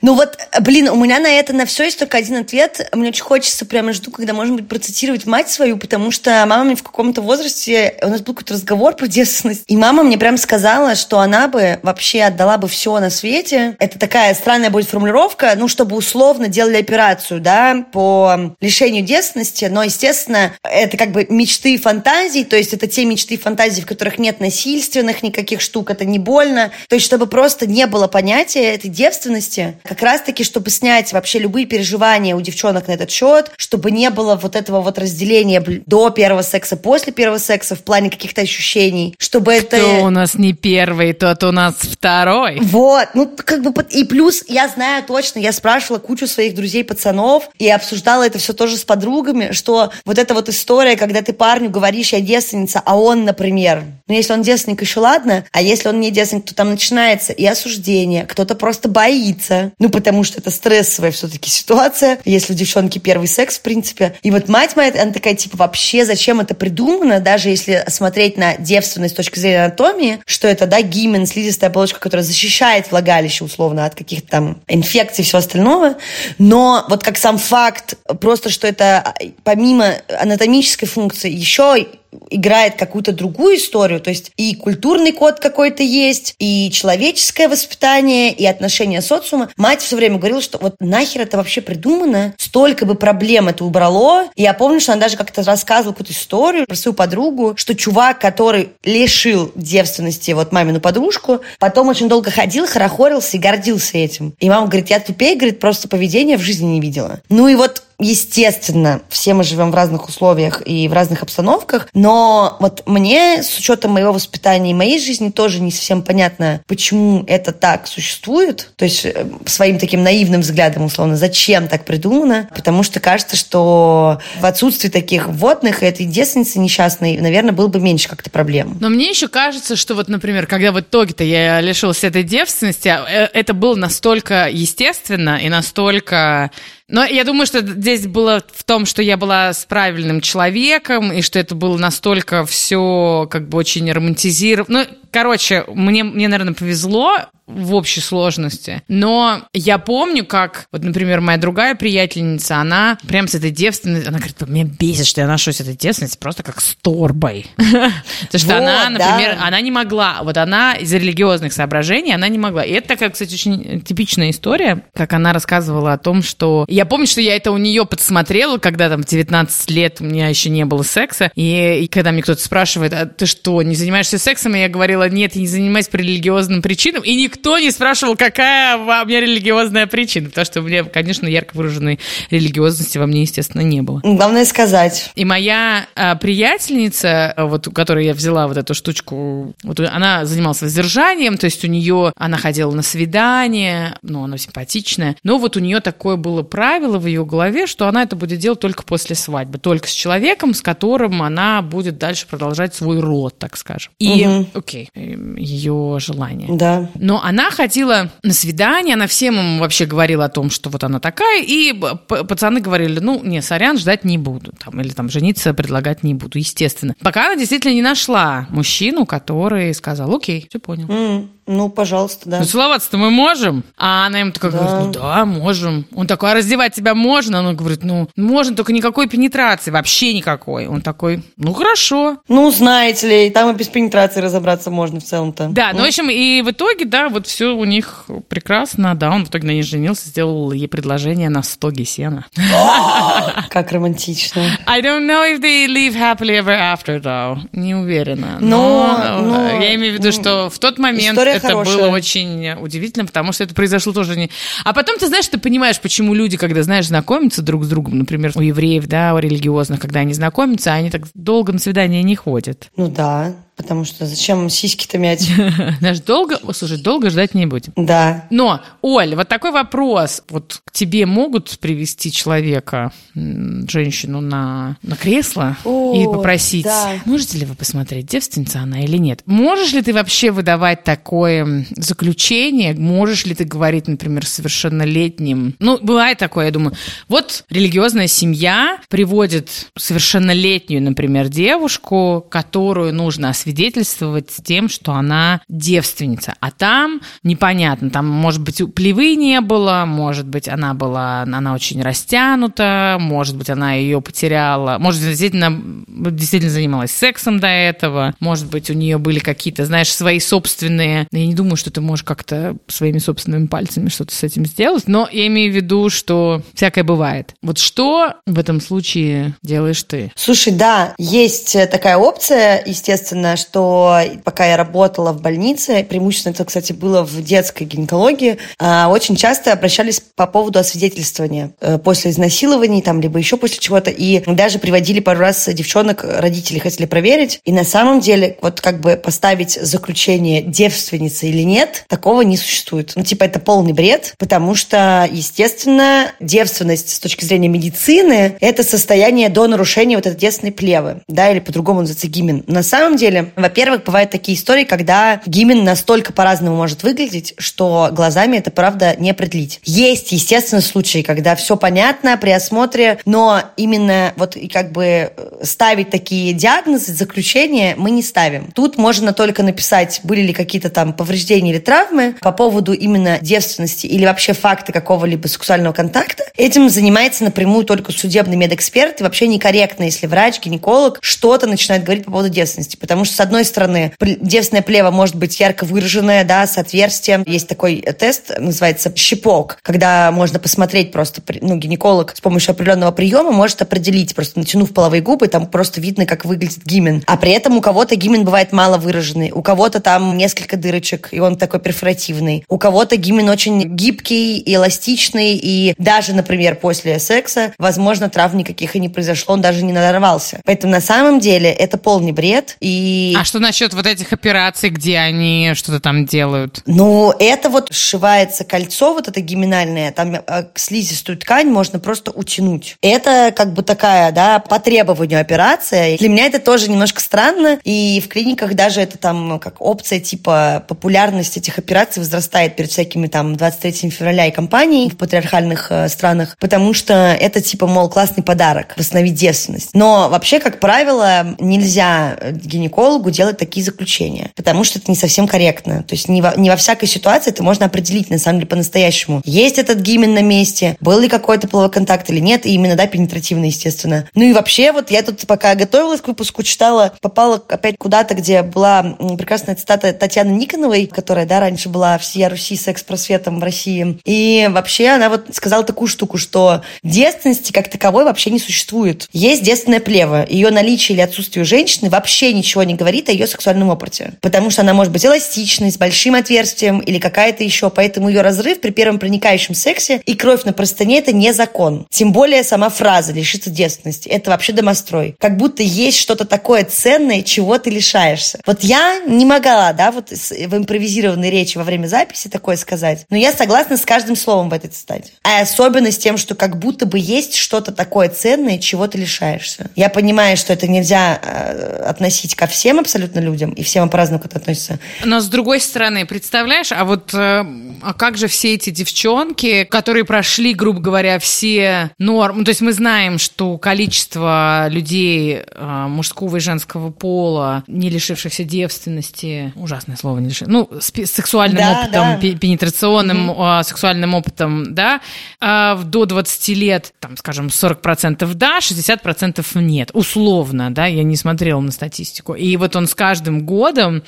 [0.00, 2.88] Ну вот, блин, у меня на это на все есть только один ответ.
[2.92, 6.76] Мне очень хочется, прямо жду, когда, может быть, процитировать мать свою, потому что мама мне
[6.76, 10.94] в каком-то возрасте, у нас был какой-то разговор про девственность, и мама мне прям сказала,
[10.94, 13.76] что она бы вообще отдала бы все на свете.
[13.80, 19.82] Это такая странная будет формулировка, ну, чтобы условно делали операцию, да, по лишению девственности, но,
[19.82, 23.86] естественно, это как бы мечты и фантазии, то есть это те мечты и фантазии, в
[23.86, 28.74] которых нет насильственных никаких штук, это не больно, то есть чтобы просто не было понятия
[28.74, 33.90] этой девственности, как раз-таки, чтобы снять вообще любые переживания у девчонок на этот счет, чтобы
[33.90, 38.42] не было вот этого вот разделения до первого секса, после первого секса в плане каких-то
[38.42, 39.78] ощущений, чтобы это...
[39.78, 42.58] Кто у нас не первый, тот у нас второй.
[42.60, 47.70] Вот, ну как бы и плюс я знаю точно, я спрашивала кучу своих друзей-пацанов и
[47.70, 52.12] обсуждала это все тоже с подругами, что вот эта вот история, когда ты парню говоришь,
[52.12, 56.10] я девственница, а он, например, ну если он девственник, еще ладно, а если он не
[56.10, 61.50] девственник, то там начинается и осуждение, кто-то просто боится, ну потому что это стрессовая все-таки
[61.50, 64.14] ситуация, если у девчонки первый секс, в принципе.
[64.22, 68.56] И вот мать моя, она такая, типа, вообще зачем это придумано, даже если смотреть на
[68.56, 73.86] девственность с точки зрения анатомии, что это, да, гимен, слизистая оболочка, которая защищает влагалище, условно,
[73.86, 75.96] от каких-то там инфекций и всего остального.
[76.38, 79.14] Но вот как сам факт, просто что это
[79.44, 81.86] помимо анатомической функции еще
[82.30, 88.46] играет какую-то другую историю, то есть и культурный код какой-то есть, и человеческое воспитание, и
[88.46, 89.50] отношения социума.
[89.56, 94.28] Мать все время говорила, что вот нахер это вообще придумано, столько бы проблем это убрало.
[94.34, 98.20] И я помню, что она даже как-то рассказывала какую-то историю про свою подругу, что чувак,
[98.20, 104.34] который лишил девственности вот мамину подружку, потом очень долго ходил, хорохорился и гордился этим.
[104.38, 107.20] И мама говорит, я тупее, говорит, просто поведения в жизни не видела.
[107.28, 112.56] Ну и вот естественно, все мы живем в разных условиях и в разных обстановках, но
[112.60, 117.52] вот мне, с учетом моего воспитания и моей жизни, тоже не совсем понятно, почему это
[117.52, 123.00] так существует, то есть э, своим таким наивным взглядом, условно, зачем так придумано, потому что
[123.00, 128.78] кажется, что в отсутствии таких водных этой девственницы несчастной, наверное, было бы меньше как-то проблем.
[128.80, 133.04] Но мне еще кажется, что вот, например, когда в итоге-то я лишилась этой девственности, а,
[133.08, 136.52] э, это было настолько естественно и настолько
[136.88, 141.20] но я думаю, что здесь было в том, что я была с правильным человеком, и
[141.20, 144.86] что это было настолько все как бы очень романтизировано.
[144.86, 148.82] Ну, короче, мне, мне, наверное, повезло в общей сложности.
[148.88, 154.18] Но я помню, как, вот, например, моя другая приятельница, она прям с этой девственностью, она
[154.18, 157.46] говорит, меня бесит, что я ношу с этой девственностью просто как с торбой.
[157.56, 157.92] Потому
[158.32, 162.62] что она, например, она не могла, вот она из-за религиозных соображений, она не могла.
[162.62, 166.66] И это такая, кстати, очень типичная история, как она рассказывала о том, что...
[166.78, 170.28] Я помню, что я это у нее подсмотрела, когда там в 19 лет у меня
[170.28, 174.16] еще не было секса, и, и когда мне кто-то спрашивает, а ты что, не занимаешься
[174.16, 174.54] сексом?
[174.54, 178.78] И я говорила, нет, я не занимаюсь по религиозным причинам, и никто не спрашивал, какая
[178.78, 181.98] во мне религиозная причина, потому что у меня, конечно, ярко выраженной
[182.30, 184.00] религиозности во мне, естественно, не было.
[184.04, 185.10] Главное сказать.
[185.16, 190.62] И моя а, приятельница, вот у которой я взяла вот эту штучку, вот она занималась
[190.62, 195.60] воздержанием, то есть у нее, она ходила на свидание, ну, она симпатичная, но вот у
[195.60, 199.56] нее такое было правило в ее голове, что она это будет делать только после свадьбы,
[199.56, 203.90] только с человеком, с которым она будет дальше продолжать свой род, так скажем.
[203.98, 204.46] И, угу.
[204.52, 206.46] окей, ее желание.
[206.50, 206.90] Да.
[206.94, 211.00] Но она ходила на свидание, она всем им вообще говорила о том, что вот она
[211.00, 216.02] такая, и пацаны говорили, ну, не, сорян, ждать не буду, там, или там жениться предлагать
[216.02, 216.94] не буду, естественно.
[217.00, 220.86] Пока она действительно не нашла мужчину, который сказал, окей, все понял.
[220.86, 221.28] Mm.
[221.48, 222.38] Ну, пожалуйста, да.
[222.40, 223.64] Ну, целоваться-то мы можем?
[223.78, 224.58] А она ему такая да.
[224.58, 225.86] говорит, ну да, можем.
[225.94, 227.38] Он такой, а раздевать тебя можно?
[227.38, 230.66] Она говорит, ну, можно, только никакой пенетрации, вообще никакой.
[230.66, 232.18] Он такой, ну, хорошо.
[232.28, 235.48] Ну, знаете ли, там и без пенетрации разобраться можно в целом-то.
[235.48, 239.10] Да, ну, ну в общем, и в итоге, да, вот все у них прекрасно, да,
[239.10, 242.26] он в итоге на ней женился, сделал ей предложение на стоге сена.
[243.48, 244.42] Как романтично.
[244.66, 247.38] I don't know if they live happily ever after, though.
[247.52, 248.36] Не уверена.
[248.38, 251.76] Но, но я имею в виду, что в тот момент это хорошая.
[251.76, 254.30] было очень удивительно, потому что это произошло тоже не...
[254.64, 258.32] А потом, ты знаешь, ты понимаешь, почему люди, когда, знаешь, знакомятся друг с другом, например,
[258.34, 262.70] у евреев, да, у религиозных, когда они знакомятся, они так долго на свидание не ходят.
[262.76, 263.34] Ну да.
[263.58, 265.22] Потому что зачем сиськи-то мять?
[265.80, 267.72] Знаешь, долго, слушай, долго ждать не будем.
[267.74, 268.26] Да.
[268.30, 270.22] Но, Оль, вот такой вопрос.
[270.28, 277.00] Вот к тебе могут привести человека, женщину, на, на кресло О, и попросить, да.
[277.04, 279.22] можете ли вы посмотреть, девственница она или нет?
[279.26, 282.74] Можешь ли ты вообще выдавать такое заключение?
[282.74, 285.56] Можешь ли ты говорить, например, совершеннолетним?
[285.58, 286.76] Ну, бывает такое, я думаю.
[287.08, 296.34] Вот религиозная семья приводит совершеннолетнюю, например, девушку, которую нужно освещать свидетельствовать тем, что она девственница.
[296.38, 301.80] А там непонятно, там, может быть, плевы не было, может быть, она была, она очень
[301.80, 305.58] растянута, может быть, она ее потеряла, может, действительно,
[305.88, 311.26] действительно занималась сексом до этого, может быть, у нее были какие-то, знаешь, свои собственные, я
[311.26, 315.26] не думаю, что ты можешь как-то своими собственными пальцами что-то с этим сделать, но я
[315.28, 317.34] имею в виду, что всякое бывает.
[317.40, 320.12] Вот что в этом случае делаешь ты?
[320.16, 326.72] Слушай, да, есть такая опция, естественно, что пока я работала в больнице, преимущественно это, кстати,
[326.72, 333.00] было в детской гинекологии, а, очень часто обращались по поводу освидетельствования э, после изнасилований, там,
[333.00, 337.64] либо еще после чего-то, и даже приводили пару раз девчонок, родители хотели проверить, и на
[337.64, 342.92] самом деле вот как бы поставить заключение девственницы или нет, такого не существует.
[342.96, 349.28] Ну, типа, это полный бред, потому что, естественно, девственность с точки зрения медицины– это состояние
[349.28, 352.44] до нарушения вот этой девственной плевы, да, или по-другому называется гимен.
[352.46, 358.36] На самом деле, во-первых, бывают такие истории, когда гимен настолько по-разному может выглядеть, что глазами
[358.36, 359.60] это, правда, не определить.
[359.64, 365.10] Есть, естественно, случаи, когда все понятно при осмотре, но именно вот и как бы э,
[365.42, 368.50] ставить такие диагнозы, заключения мы не ставим.
[368.52, 373.86] Тут можно только написать, были ли какие-то там повреждения или травмы по поводу именно девственности
[373.86, 376.24] или вообще факта какого-либо сексуального контакта.
[376.36, 382.04] Этим занимается напрямую только судебный медэксперт, и вообще некорректно, если врач, гинеколог что-то начинает говорить
[382.04, 386.46] по поводу девственности, потому что, с одной стороны, девственная плева может быть ярко выраженная, да,
[386.46, 387.22] с отверстием.
[387.26, 393.32] Есть такой тест, называется щипок, когда можно посмотреть просто, ну, гинеколог с помощью определенного приема
[393.32, 397.02] может определить, просто натянув половые губы, там просто видно, как выглядит гимен.
[397.06, 401.20] А при этом у кого-то гимен бывает мало выраженный, у кого-то там несколько дырочек, и
[401.20, 402.44] он такой перфоративный.
[402.48, 408.80] У кого-то гимен очень гибкий, эластичный, и даже, например, после секса, возможно, травм никаких и
[408.80, 410.40] не произошло, он даже не надорвался.
[410.44, 412.56] Поэтому на самом деле это полный бред.
[412.60, 412.97] И...
[413.16, 416.62] А что насчет вот этих операций, где они что-то там делают?
[416.66, 422.76] Ну, это вот сшивается кольцо, вот это гиминальное, там э, слизистую ткань можно просто утянуть.
[422.82, 425.96] Это как бы такая, да, по требованию операция.
[425.98, 430.64] Для меня это тоже немножко странно, и в клиниках даже это там как опция типа
[430.66, 436.36] популярность этих операций возрастает перед всякими там 23 февраля и компанией в патриархальных э, странах,
[436.40, 439.70] потому что это типа, мол, классный подарок, восстановить девственность.
[439.74, 445.82] Но вообще, как правило, нельзя гинекологу делать такие заключения, потому что это не совсем корректно.
[445.82, 449.22] То есть не во, не во всякой ситуации это можно определить, на самом деле, по-настоящему.
[449.24, 452.86] Есть этот гимен на месте, был ли какой-то половой контакт или нет, и именно, да,
[452.86, 454.08] пенетративный, естественно.
[454.14, 458.42] Ну и вообще, вот я тут пока готовилась к выпуску, читала, попала опять куда-то, где
[458.42, 463.98] была прекрасная цитата Татьяны Никоновой, которая, да, раньше была всея Руси секс-просветом в России.
[464.04, 469.08] И вообще она вот сказала такую штуку, что девственности как таковой вообще не существует.
[469.12, 470.26] Есть девственная плева.
[470.28, 474.14] Ее наличие или отсутствие у женщины вообще ничего не говорит о ее сексуальном опыте.
[474.22, 477.68] Потому что она может быть эластичной, с большим отверстием или какая-то еще.
[477.68, 481.86] Поэтому ее разрыв при первом проникающем сексе и кровь на простыне– это не закон.
[481.90, 485.14] Тем более сама фраза «лишиться девственности»– это вообще домострой.
[485.18, 488.40] Как будто есть что-то такое ценное, чего ты лишаешься.
[488.46, 493.16] Вот я не могла, да, вот в импровизированной речи во время записи такое сказать, но
[493.16, 495.12] я согласна с каждым словом в этой цитате.
[495.22, 499.70] А особенно с тем, что как будто бы есть что-то такое ценное, чего ты лишаешься.
[499.74, 504.26] Я понимаю, что это нельзя э, относить ко всем абсолютно людям, и всем по-разному к
[504.26, 504.78] этому относятся.
[505.04, 507.44] Но с другой стороны, представляешь, а вот э,
[507.82, 512.60] а как же все эти девчонки, которые прошли, грубо говоря, все нормы, ну, то есть
[512.60, 520.18] мы знаем, что количество людей э, мужского и женского пола, не лишившихся девственности, ужасное слово,
[520.18, 522.38] не лишив, ну, с сексуальным да, опытом, да.
[522.38, 523.64] пенетрационным угу.
[523.64, 525.00] сексуальным опытом, да,
[525.40, 531.60] э, до 20 лет, там, скажем, 40% да, 60% нет, условно, да, я не смотрела
[531.60, 532.34] на статистику.
[532.34, 534.02] И вот он с каждым годом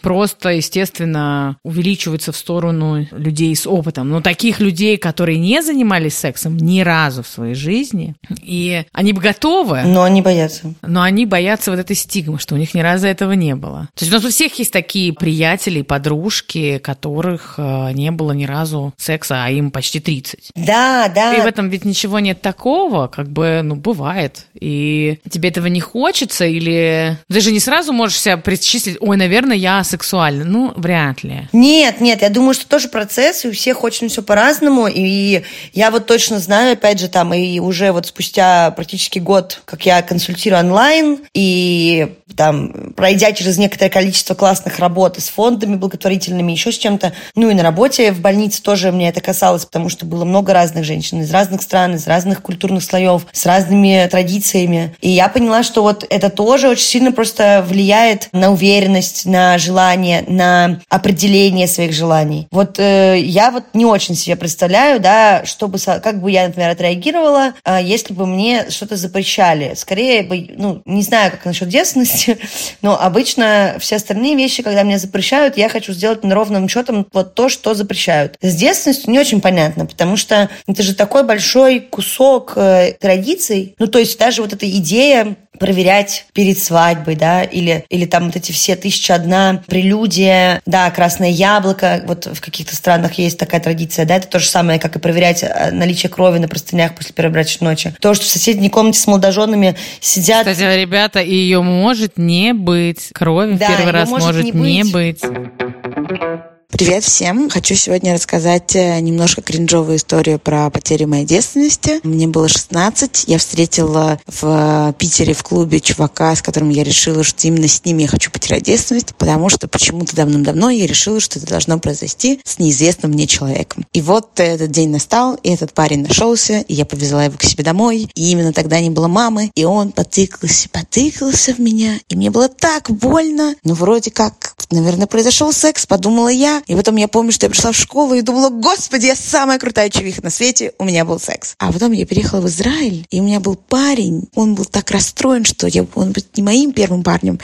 [0.00, 4.10] просто, естественно, увеличивается в сторону людей с опытом.
[4.10, 9.20] Но таких людей, которые не занимались сексом ни разу в своей жизни, и они бы
[9.20, 9.82] готовы.
[9.84, 10.74] Но они боятся.
[10.82, 13.88] Но они боятся вот этой стигмы, что у них ни разу этого не было.
[13.94, 18.44] То есть у нас у всех есть такие приятели, подружки, которых э, не было ни
[18.44, 20.50] разу секса, а им почти 30.
[20.54, 21.34] Да, да.
[21.34, 24.46] И в этом ведь ничего нет такого, как бы, ну, бывает.
[24.54, 29.56] И тебе этого не хочется, или ты же не сразу можешь себя причислить, ой, наверное,
[29.56, 30.44] я сексуальна.
[30.44, 31.48] Ну, вряд ли.
[31.52, 34.86] Нет, нет, я думаю, что тоже процесс, и у всех очень все по-разному.
[34.86, 39.86] И я вот точно знаю, опять же, там, и уже вот спустя практически год, как
[39.86, 46.72] я консультирую онлайн, и там, пройдя через некоторое количество классных работ с фондами благотворительными, еще
[46.72, 50.24] с чем-то, ну и на работе в больнице тоже мне это касалось, потому что было
[50.24, 54.96] много разных женщин из разных стран, из разных культурных слоев, с разными традициями.
[55.00, 57.83] И я поняла, что вот это тоже очень сильно просто влияет
[58.32, 62.48] на уверенность, на желание, на определение своих желаний.
[62.50, 67.54] Вот э, я вот не очень себе представляю, да, чтобы, как бы я, например, отреагировала,
[67.64, 69.74] э, если бы мне что-то запрещали.
[69.76, 72.38] Скорее бы, ну, не знаю, как насчет девственности,
[72.82, 77.34] но обычно все остальные вещи, когда мне запрещают, я хочу сделать на ровным счетом вот
[77.34, 78.36] то, что запрещают.
[78.40, 83.74] С девственностью не очень понятно, потому что это же такой большой кусок э, традиций.
[83.78, 88.36] Ну, то есть даже вот эта идея проверять перед свадьбой, да, или, или там вот
[88.36, 94.04] эти все тысяча одна прелюдия, да, красное яблоко, вот в каких-то странах есть такая традиция,
[94.04, 97.68] да, это то же самое, как и проверять э, наличие крови на простынях после первобрачной
[97.68, 97.94] ночи.
[98.00, 100.46] То, что в соседней комнате с молодоженами сидят...
[100.46, 105.22] Кстати, ребята, ее может не быть, крови да, в первый раз может, может не быть.
[105.22, 106.50] Не быть.
[106.70, 107.50] Привет всем!
[107.50, 112.00] Хочу сегодня рассказать э, немножко кринжовую историю про потерю моей девственности.
[112.02, 117.46] Мне было 16, я встретила в Питере в клубе чувака, с которым я решила, что
[117.46, 121.48] именно с ним я хочу потерять девственность, потому что почему-то давным-давно я решила, что это
[121.48, 123.86] должно произойти с неизвестным мне человеком.
[123.92, 127.62] И вот этот день настал, и этот парень нашелся, и я повезла его к себе
[127.62, 132.30] домой, и именно тогда не было мамы, и он потыкался, потыкался в меня, и мне
[132.30, 137.32] было так больно, ну вроде как, наверное, произошел секс, подумала я, и потом я помню,
[137.32, 140.84] что я пришла в школу и думала, господи, я самая крутая чувиха на свете, у
[140.84, 141.54] меня был секс.
[141.58, 145.44] А потом я переехала в Израиль, и у меня был парень, он был так расстроен,
[145.44, 147.38] что я, он будет не моим первым парнем.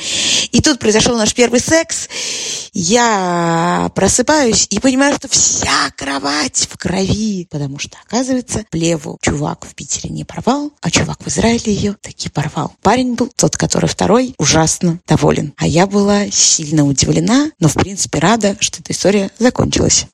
[0.53, 2.09] И тут произошел наш первый секс.
[2.73, 9.75] Я просыпаюсь и понимаю, что вся кровать в крови, потому что, оказывается, плеву чувак в
[9.75, 12.73] Питере не порвал, а чувак в Израиле ее таки порвал.
[12.83, 15.53] Парень был тот, который второй, ужасно доволен.
[15.57, 17.00] А я была сильно удивлена,
[17.59, 20.07] но, в принципе, рада, что эта история закончилась.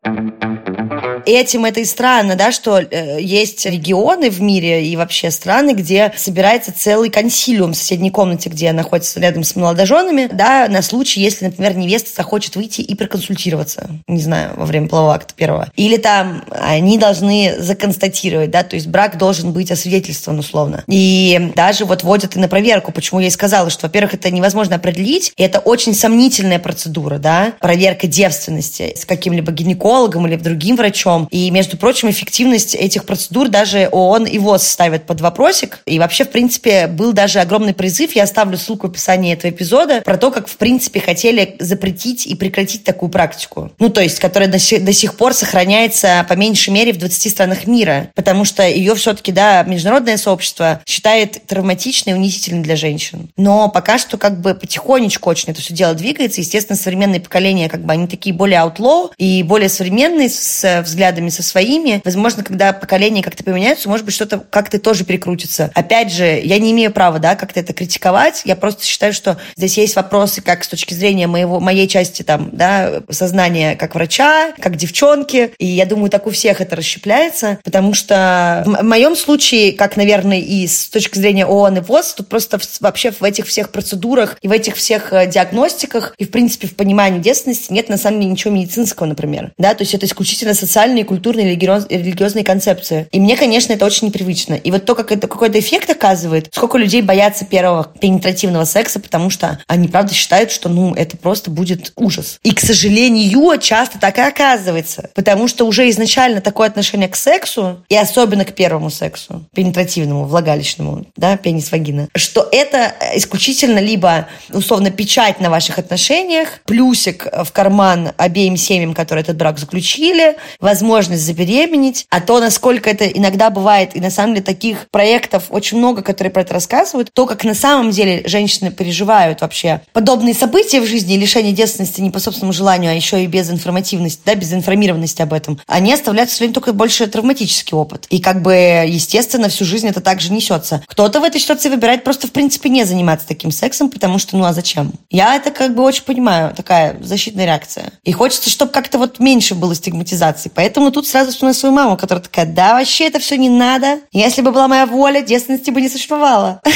[1.26, 6.12] Этим это и странно, да, что э, есть регионы в мире и вообще страны, где
[6.16, 11.46] собирается целый консилиум в соседней комнате, где находится рядом с молодоженами, да, на случай, если,
[11.46, 15.68] например, невеста захочет выйти и проконсультироваться, не знаю, во время полового акта первого.
[15.76, 20.84] Или там они должны законстатировать, да, то есть брак должен быть освидетельствован условно.
[20.86, 24.76] И даже вот вводят и на проверку, почему я и сказала, что, во-первых, это невозможно
[24.76, 31.28] определить, и это очень сомнительная процедура, да, проверка девственности с каким-либо гинекологом или другим врачом.
[31.30, 35.80] И, между прочим, эффективность этих процедур даже ООН и ВОЗ ставят под вопросик.
[35.86, 40.02] И вообще, в принципе, был даже огромный призыв, я оставлю ссылку в описании этого эпизода,
[40.02, 43.72] про то, как, в принципе, хотели запретить и прекратить такую практику.
[43.78, 47.30] Ну, то есть, которая до сих, до сих пор сохраняется по меньшей мере в 20
[47.30, 53.28] странах мира, потому что ее все-таки, да, международное сообщество считает травматичной и унизительной для женщин.
[53.36, 56.40] Но пока что как бы потихонечку очень это все дело двигается.
[56.40, 61.42] Естественно, современные поколения, как бы, они такие более outlaw и более современные с взглядами со
[61.42, 62.00] своими.
[62.04, 65.70] Возможно, когда поколения как-то поменяются, может быть, что-то как-то тоже перекрутится.
[65.74, 68.42] Опять же, я не имею права, да, как-то это критиковать.
[68.44, 72.50] Я просто считаю, что здесь есть вопросы как с точки зрения моего, моей части там,
[72.52, 75.52] да, сознания как врача, как девчонки.
[75.58, 80.40] И я думаю, так у всех это расщепляется, потому что в моем случае, как, наверное,
[80.40, 84.48] и с точки зрения ООН и ВОЗ, тут просто вообще в этих всех процедурах и
[84.48, 88.32] в этих всех э, диагностиках и, в принципе, в понимании детственности нет на самом деле
[88.32, 89.52] ничего медицинского, например.
[89.58, 93.08] Да, то есть это исключительно социальные, культурные, религиозные концепции.
[93.12, 94.54] И мне, конечно, это очень непривычно.
[94.54, 99.30] И вот то, как это какой-то эффект оказывает, сколько людей боятся первого пенетративного секса, потому
[99.30, 102.38] что они, правда, считают, что, ну, это просто будет ужас.
[102.42, 105.10] И, к сожалению, часто так и оказывается.
[105.14, 111.06] Потому что уже изначально такое отношение к сексу, и особенно к первому сексу, пенетративному, влагалищному,
[111.16, 118.56] да, пенис-вагина, что это исключительно либо, условно, печать на ваших отношениях, плюсик в карман обеим
[118.56, 124.10] семьям, которые этот брак заключили, возможность забеременеть, а то, насколько это иногда бывает, и на
[124.10, 128.22] самом деле таких проектов очень много, которые про это рассказывают, то, как на самом деле
[128.26, 133.22] женщины переживают вообще подобные события в жизни, лишение девственности не по собственному желанию, а еще
[133.22, 138.06] и без информативности, да, без информированности об этом, они оставляют своим только больше травматический опыт.
[138.10, 138.52] И как бы,
[138.86, 140.82] естественно, всю жизнь это также несется.
[140.86, 144.44] Кто-то в этой ситуации выбирает просто, в принципе, не заниматься таким сексом, потому что, ну
[144.44, 144.92] а зачем?
[145.10, 147.92] Я это как бы очень понимаю, такая защитная реакция.
[148.04, 150.25] И хочется, чтобы как-то вот меньше было стигматизации.
[150.54, 154.00] Поэтому тут сразу вспоминаю свою маму, которая такая, да, вообще это все не надо.
[154.12, 156.60] Если бы была моя воля, девственности бы не существовало.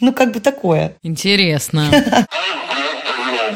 [0.00, 0.96] Ну, как бы такое.
[1.02, 1.88] Интересно.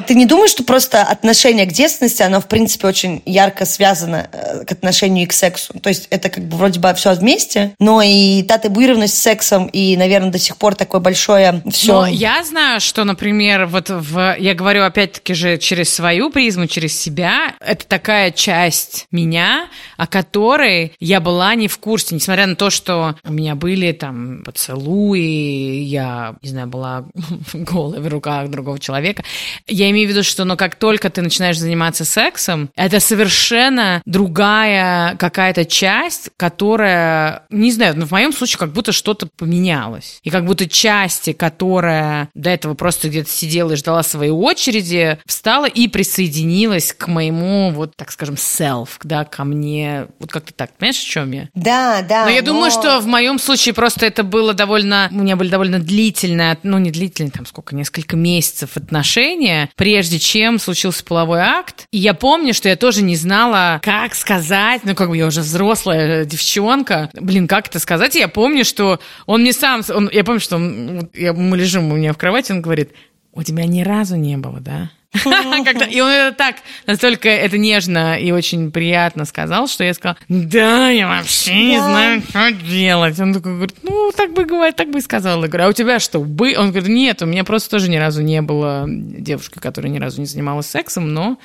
[0.07, 4.65] Ты не думаешь, что просто отношение к девственности, оно, в принципе, очень ярко связано э,
[4.65, 5.79] к отношению и к сексу?
[5.81, 9.67] То есть это как бы вроде бы все вместе, но и та табуированность с сексом,
[9.67, 11.93] и, наверное, до сих пор такое большое все.
[11.93, 14.37] Но я знаю, что, например, вот в...
[14.39, 17.55] Я говорю, опять-таки же, через свою призму, через себя.
[17.61, 23.17] Это такая часть меня, о которой я была не в курсе, несмотря на то, что
[23.25, 27.05] у меня были там поцелуи, я, не знаю, была
[27.53, 29.25] голая в руках другого человека.
[29.67, 35.16] Я имею в виду, что, ну, как только ты начинаешь заниматься сексом, это совершенно другая
[35.16, 40.20] какая-то часть, которая, не знаю, но ну, в моем случае как будто что-то поменялось.
[40.22, 45.66] И как будто части, которая до этого просто где-то сидела и ждала своей очереди, встала
[45.66, 50.07] и присоединилась к моему, вот, так скажем, self, да, ко мне.
[50.18, 51.48] Вот как-то так, понимаешь, о чем я?
[51.55, 52.24] Да, да.
[52.24, 52.46] Но я но...
[52.46, 56.79] думаю, что в моем случае просто это было довольно, у меня были довольно длительные, ну,
[56.79, 61.87] не длительные, там сколько, несколько месяцев отношения, прежде чем случился половой акт.
[61.93, 65.41] И я помню, что я тоже не знала, как сказать, ну, как бы я уже
[65.41, 67.09] взрослая девчонка.
[67.14, 68.17] Блин, как это сказать?
[68.17, 71.91] И я помню, что он мне сам, он, я помню, что он, я, мы лежим
[71.93, 72.91] у меня в кровати, он говорит,
[73.33, 74.91] у тебя ни разу не было, да?
[75.64, 80.18] Когда, и он это так, настолько это нежно и очень приятно сказал, что я сказала,
[80.29, 83.18] да, я вообще не знаю, что делать.
[83.18, 85.42] Он такой говорит, ну, так бы говорит, так бы и сказал.
[85.42, 86.55] Я говорю, а у тебя что, бы?
[86.59, 90.21] Он говорит, нет, у меня просто тоже ни разу не было девушки, которая ни разу
[90.21, 91.38] не занималась сексом, но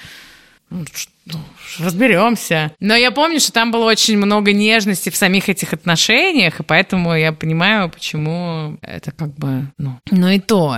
[1.25, 1.39] ну,
[1.79, 2.71] разберемся.
[2.79, 7.15] Но я помню, что там было очень много нежности в самих этих отношениях, и поэтому
[7.15, 10.75] я понимаю, почему это как бы, ну, ну и то.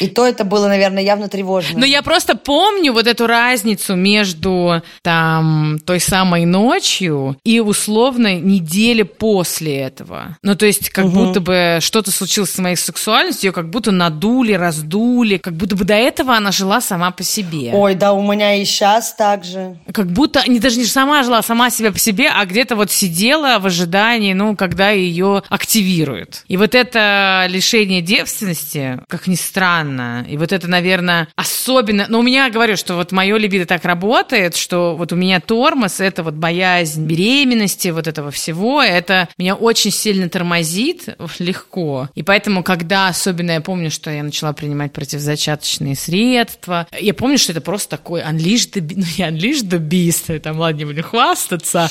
[0.00, 1.80] И то это было, наверное, явно тревожно.
[1.80, 9.02] Но я просто помню вот эту разницу между там той самой ночью и условно недели
[9.02, 10.36] после этого.
[10.42, 11.14] Ну, то есть как угу.
[11.14, 15.84] будто бы что-то случилось с моей сексуальностью, ее как будто надули, раздули, как будто бы
[15.84, 17.72] до этого она жила сама по себе.
[17.72, 19.76] Ой, да, у меня и сейчас так же.
[19.92, 23.58] Как будто, не даже не сама жила сама себя по себе, а где-то вот сидела
[23.58, 26.44] в ожидании, ну, когда ее активируют.
[26.48, 32.06] И вот это лишение девственности, как ни странно, и вот это, наверное, особенно...
[32.08, 36.00] Но у меня, говорю, что вот мое либидо так работает, что вот у меня тормоз,
[36.00, 41.08] это вот боязнь беременности, вот этого всего, это меня очень сильно тормозит
[41.38, 42.08] легко.
[42.14, 47.52] И поэтому, когда особенно я помню, что я начала принимать противозачаточные средства, я помню, что
[47.52, 51.88] это просто такой unleash the, ну, не unleash the beast, там, ладно, не буду хвастаться,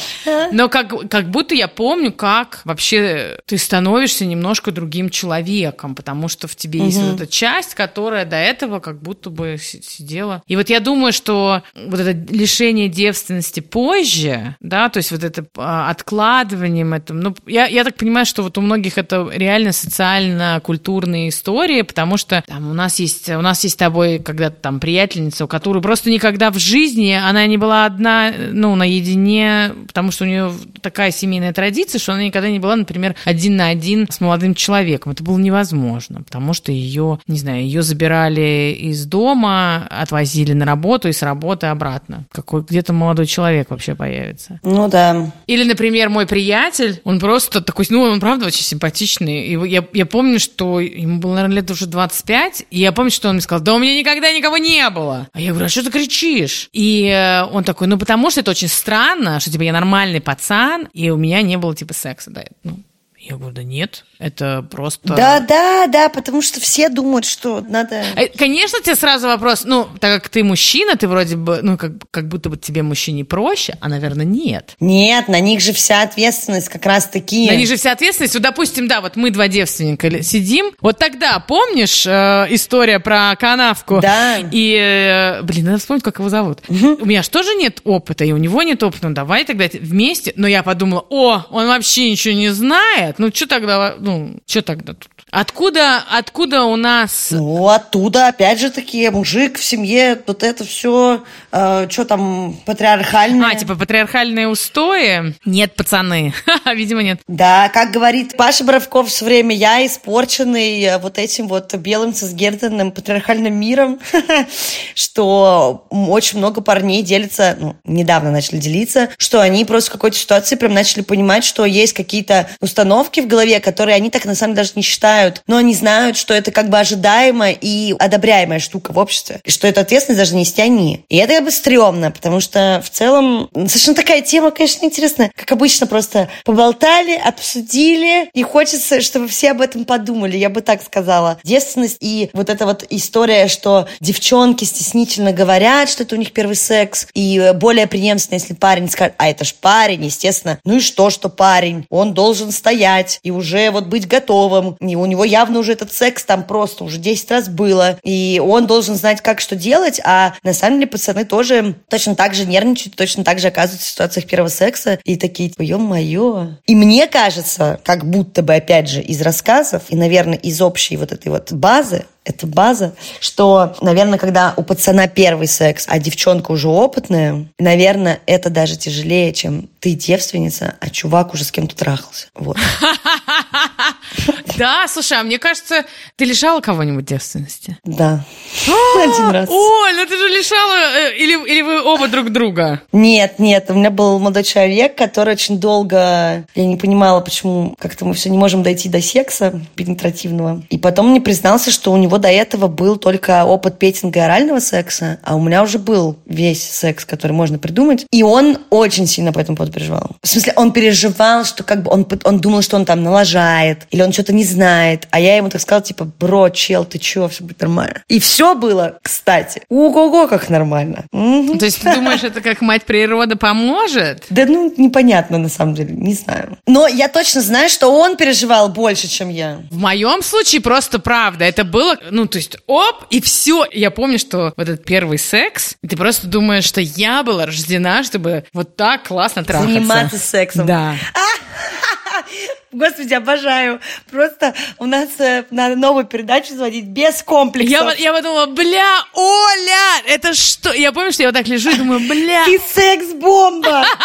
[0.51, 6.47] но как, как будто я помню, как вообще ты становишься немножко другим человеком, потому что
[6.47, 10.43] в тебе есть вот эта часть, которая до этого как будто бы сидела.
[10.47, 15.45] И вот я думаю, что вот это лишение девственности позже, да, то есть вот это
[15.57, 21.29] а, откладыванием это, ну, я, я так понимаю, что вот у многих это реально социально-культурные
[21.29, 25.45] истории, потому что там у нас есть, у нас есть с тобой когда-то там приятельница,
[25.45, 30.27] у которой просто никогда в жизни она не была одна, ну, наедине, потому что у
[30.27, 30.51] нее
[30.81, 35.11] такая семейная традиция, что она никогда не была, например, один на один с молодым человеком.
[35.11, 41.07] Это было невозможно, потому что ее, не знаю, ее забирали из дома, отвозили на работу
[41.07, 42.25] и с работы обратно.
[42.31, 44.59] Какой где-то молодой человек вообще появится.
[44.63, 45.31] Ну да.
[45.47, 49.47] Или, например, мой приятель, он просто такой, ну, он правда очень симпатичный.
[49.47, 53.29] И я, я помню, что ему было, наверное, лет уже 25, и я помню, что
[53.29, 55.27] он мне сказал, да у меня никогда никого не было.
[55.33, 56.69] А я говорю, а что ты кричишь?
[56.73, 60.87] И э, он такой, ну, потому что это очень странно, что, типа, я нормальный пацан,
[60.93, 62.79] и у меня не было, типа, секса, да, ну,
[63.23, 65.13] я говорю, да нет, это просто...
[65.13, 68.03] Да, да, да, потому что все думают, что надо...
[68.15, 71.91] Э, конечно, тебе сразу вопрос, ну, так как ты мужчина, ты вроде бы, ну, как,
[72.09, 74.75] как будто бы тебе мужчине проще, а, наверное, нет.
[74.79, 77.47] Нет, на них же вся ответственность как раз таки...
[77.47, 78.33] На них же вся ответственность.
[78.33, 83.99] Вот, допустим, да, вот мы два девственника сидим, вот тогда, помнишь э, история про канавку?
[84.01, 84.39] Да.
[84.51, 86.59] И, э, блин, надо вспомнить, как его зовут.
[86.67, 86.97] Угу.
[87.01, 90.33] У меня же тоже нет опыта, и у него нет опыта, ну, давай тогда вместе.
[90.35, 94.61] Но я подумала, о, он вообще ничего не знает, нет, ну что тогда, ну, что
[94.61, 95.09] тогда тут?
[95.31, 97.29] Откуда, откуда у нас...
[97.31, 103.51] Ну, оттуда, опять же таки, мужик в семье, вот это все, э, что там, патриархальное.
[103.51, 105.33] А, типа патриархальные устои?
[105.45, 106.33] Нет, пацаны.
[106.65, 107.21] Видимо, нет.
[107.29, 112.91] Да, как говорит Паша Боровков все время, я испорченный э, вот этим вот белым цисгендерным
[112.91, 113.99] патриархальным миром,
[114.95, 120.57] что очень много парней делятся, ну, недавно начали делиться, что они просто в какой-то ситуации
[120.57, 124.63] прям начали понимать, что есть какие-то установки в голове, которые они так на самом деле
[124.63, 128.97] даже не считают но они знают, что это как бы ожидаемая и одобряемая штука в
[128.97, 131.05] обществе, и что эту ответственность даже нести они.
[131.09, 135.31] И это как бы стрёмно, потому что в целом совершенно такая тема, конечно, интересная.
[135.35, 140.81] Как обычно, просто поболтали, обсудили, и хочется, чтобы все об этом подумали, я бы так
[140.83, 141.39] сказала.
[141.43, 146.55] Девственность и вот эта вот история, что девчонки стеснительно говорят, что это у них первый
[146.55, 151.09] секс, и более преемственно, если парень скажет, а это ж парень, естественно, ну и что,
[151.09, 152.90] что парень, он должен стоять
[153.23, 156.97] и уже вот быть готовым, и у него явно уже этот секс там просто уже
[156.97, 161.25] 10 раз было, и он должен знать, как что делать, а на самом деле пацаны
[161.25, 165.49] тоже точно так же нервничают, точно так же оказываются в ситуациях первого секса, и такие,
[165.49, 166.49] типа, ё-моё.
[166.65, 171.11] И мне кажется, как будто бы, опять же, из рассказов, и, наверное, из общей вот
[171.11, 176.67] этой вот базы, это база, что, наверное, когда у пацана первый секс, а девчонка уже
[176.67, 182.27] опытная, наверное, это даже тяжелее, чем ты девственница, а чувак уже с кем-то трахался.
[182.35, 182.57] Вот.
[184.57, 185.85] Да, слушай, а мне кажется,
[186.15, 187.77] ты лишала кого-нибудь девственности?
[187.83, 188.23] Да.
[189.01, 189.49] Один раз.
[189.49, 192.81] Оль, ну ты же лишала, э, или, или вы оба друг друга?
[192.91, 198.05] Нет, нет, у меня был молодой человек, который очень долго, я не понимала, почему как-то
[198.05, 200.63] мы все не можем дойти до секса пенетративного.
[200.69, 204.59] И потом мне признался, что у него до этого был только опыт петинга и орального
[204.59, 208.05] секса, а у меня уже был весь секс, который можно придумать.
[208.11, 210.11] И он очень сильно по этому поводу переживал.
[210.21, 214.00] В смысле, он переживал, что как бы он, он думал, что он там налажает, или
[214.01, 215.07] или он что-то не знает.
[215.11, 218.03] А я ему так сказала, типа, бро, чел, ты чё, все будет нормально.
[218.07, 221.05] И все было, кстати, ого-го, как нормально.
[221.11, 224.25] То есть ты думаешь, это как мать природа поможет?
[224.29, 226.57] Да ну, непонятно на самом деле, не знаю.
[226.67, 229.61] Но я точно знаю, что он переживал больше, чем я.
[229.69, 231.45] В моем случае просто правда.
[231.45, 233.65] Это было, ну, то есть, оп, и все.
[233.71, 238.45] Я помню, что вот этот первый секс, ты просто думаешь, что я была рождена, чтобы
[238.53, 239.73] вот так классно трахаться.
[239.73, 240.65] Заниматься сексом.
[240.65, 240.95] Да.
[242.71, 243.81] Господи, обожаю.
[244.09, 247.69] Просто у нас э, надо новую передачу звонить без комплексов.
[247.71, 250.71] Я, я подумала, бля, Оля, это что?
[250.71, 252.45] Я помню, что я вот так лежу и думаю, бля.
[252.45, 253.85] Ты секс-бомба!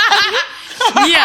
[1.06, 1.18] Не,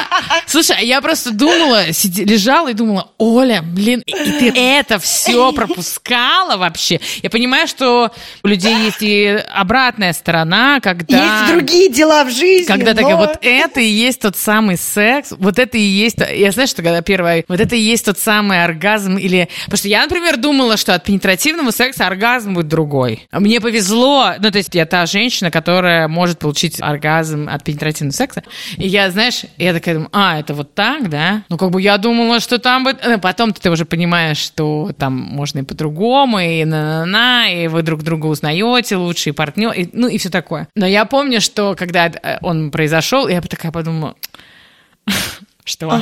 [0.47, 5.51] слушай, а я просто думала, сиди- лежала и думала, Оля, блин, и ты это все
[5.53, 6.99] пропускала вообще.
[7.21, 8.11] Я понимаю, что
[8.43, 11.41] у людей есть и обратная сторона, когда...
[11.41, 15.31] Есть другие дела в жизни, Когда такая, но- вот это и есть тот самый секс,
[15.37, 16.17] вот это и есть...
[16.19, 19.49] Я знаю, что когда первое, вот это и есть тот самый оргазм или...
[19.65, 23.27] Потому что я, например, думала, что от пенетративного секса оргазм будет другой.
[23.31, 28.43] Мне повезло, ну, то есть я та женщина, которая может получить оргазм от пенетративного секса.
[28.77, 31.43] И я, знаешь, я такая думаю, а, это вот так, да?
[31.49, 33.01] Ну, как бы я думала, что там будет...
[33.05, 38.03] Ну, Потом ты уже понимаешь, что там можно и по-другому, и на-на-на, и вы друг
[38.03, 40.67] друга узнаете лучше, и партнер, и, ну, и все такое.
[40.75, 44.15] Но я помню, что когда э, он произошел, я такая подумала,
[45.63, 46.01] что?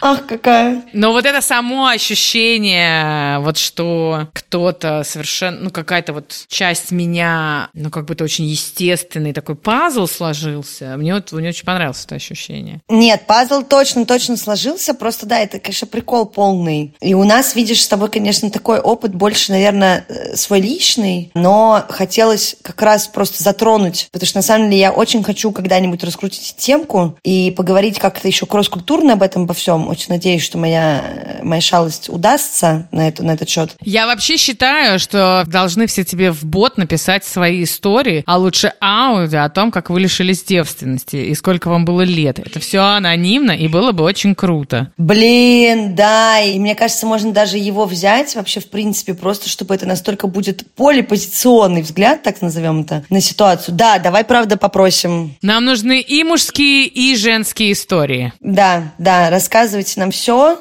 [0.00, 0.82] Ах, какая.
[0.92, 7.90] Но вот это само ощущение, вот что кто-то совершенно, ну какая-то вот часть меня, ну
[7.90, 10.96] как будто очень естественный такой пазл сложился.
[10.96, 12.80] Мне вот мне очень понравилось это ощущение.
[12.88, 14.94] Нет, пазл точно-точно сложился.
[14.94, 16.94] Просто, да, это, конечно, прикол полный.
[17.00, 21.84] И у нас, видишь, с тобой, конечно, такой опыт больше, наверное, э, свой личный, но
[21.88, 26.56] хотелось как раз просто затронуть, потому что, на самом деле, я очень хочу когда-нибудь раскрутить
[26.56, 29.87] темку и поговорить как-то еще кросс-культурно об этом, обо всем.
[29.88, 33.70] Очень надеюсь, что моя, моя шалость удастся на, это, на этот счет.
[33.80, 39.44] Я вообще считаю, что должны все тебе в бот написать свои истории, а лучше аудио
[39.44, 42.38] о том, как вы лишились девственности и сколько вам было лет.
[42.38, 44.92] Это все анонимно и было бы очень круто.
[44.98, 49.86] Блин, да, и мне кажется, можно даже его взять вообще, в принципе, просто чтобы это
[49.86, 53.74] настолько будет полипозиционный взгляд, так назовем это, на ситуацию.
[53.74, 55.34] Да, давай, правда, попросим.
[55.40, 58.34] Нам нужны и мужские, и женские истории.
[58.40, 59.30] Да, да,
[59.78, 60.58] рассказывайте нам все.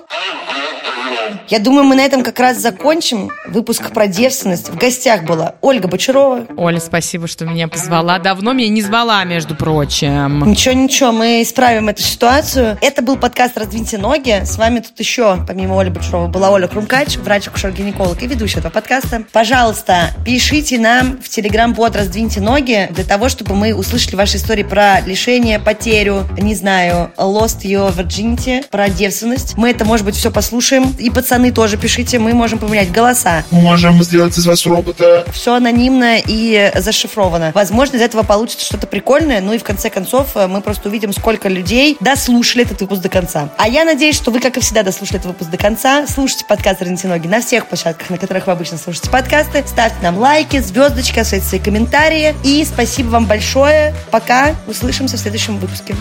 [1.48, 4.70] Я думаю, мы на этом как раз закончим выпуск про девственность.
[4.70, 6.46] В гостях была Ольга Бочарова.
[6.58, 8.20] Оля, спасибо, что меня позвала.
[8.20, 10.44] Давно меня не звала, между прочим.
[10.50, 12.78] Ничего, ничего, мы исправим эту ситуацию.
[12.82, 14.42] Это был подкаст «Раздвиньте ноги».
[14.46, 19.24] С вами тут еще, помимо Оли Бочарова, была Оля Крумкач, врач-акушер-гинеколог и ведущая этого подкаста.
[19.32, 25.02] Пожалуйста, пишите нам в телеграм-бот «Раздвиньте ноги» для того, чтобы мы услышали ваши истории про
[25.02, 29.58] лишение, потерю, не знаю, lost your virginity, про девственность.
[29.58, 30.96] Мы это, может быть, все послушаем.
[30.98, 33.44] И пацаны тоже пишите, мы можем поменять голоса.
[33.50, 35.26] Мы можем сделать из вас робота.
[35.34, 37.52] Все анонимно и зашифровано.
[37.56, 39.42] Возможно, из этого получится что-то прикольное.
[39.42, 43.10] Ну и в конце концов э, мы просто увидим, сколько людей дослушали этот выпуск до
[43.10, 43.50] конца.
[43.58, 46.06] А я надеюсь, что вы, как и всегда, дослушали этот выпуск до конца.
[46.06, 49.64] Слушайте подкаст «Рынки ноги» на всех площадках, на которых вы обычно слушаете подкасты.
[49.66, 52.36] Ставьте нам лайки, звездочки, оставляйте свои комментарии.
[52.44, 53.96] И спасибо вам большое.
[54.12, 54.56] Пока.
[54.68, 55.96] Услышимся в следующем выпуске.